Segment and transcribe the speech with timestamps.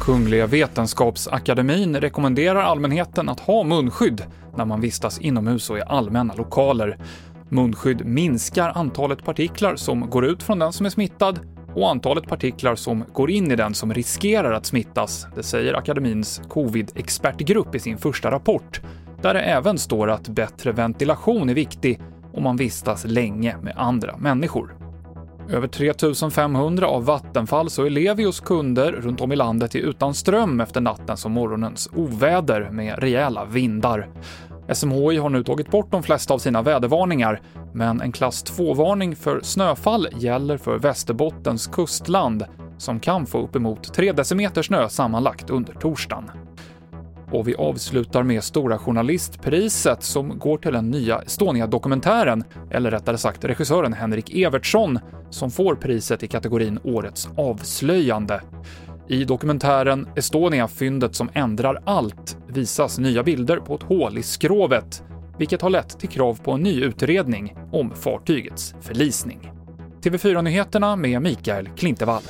[0.00, 4.22] Kungliga Vetenskapsakademin rekommenderar allmänheten att ha munskydd
[4.56, 6.98] när man vistas inomhus och i allmänna lokaler.
[7.48, 11.40] Munskydd minskar antalet partiklar som går ut från den som är smittad
[11.74, 16.40] och antalet partiklar som går in i den som riskerar att smittas, det säger akademins
[16.48, 18.80] covid-expertgrupp i sin första rapport,
[19.22, 22.00] där det även står att bättre ventilation är viktig
[22.32, 24.87] om man vistas länge med andra människor.
[25.50, 30.80] Över 3500 av Vattenfalls och Elevios kunder runt om i landet är utan ström efter
[30.80, 34.08] nattens och morgonens oväder med rejäla vindar.
[34.72, 37.40] SMHI har nu tagit bort de flesta av sina vädervarningar,
[37.72, 42.44] men en klass 2-varning för snöfall gäller för Västerbottens kustland,
[42.78, 46.30] som kan få uppemot 3 decimeter snö sammanlagt under torsdagen.
[47.32, 53.44] Och vi avslutar med Stora Journalistpriset som går till den nya Estonia-dokumentären, eller rättare sagt
[53.44, 54.98] regissören Henrik Evertsson,
[55.30, 58.40] som får priset i kategorin Årets avslöjande.
[59.08, 65.02] I dokumentären Estonia, fyndet som ändrar allt, visas nya bilder på ett hål i skrovet,
[65.38, 69.52] vilket har lett till krav på en ny utredning om fartygets förlisning.
[70.02, 72.22] TV4-nyheterna med Mikael Klintevall.